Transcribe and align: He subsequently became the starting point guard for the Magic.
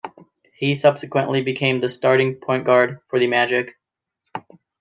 He 0.57 0.73
subsequently 0.73 1.43
became 1.43 1.79
the 1.79 1.87
starting 1.87 2.33
point 2.37 2.65
guard 2.65 3.01
for 3.07 3.19
the 3.19 3.27
Magic. 3.27 3.75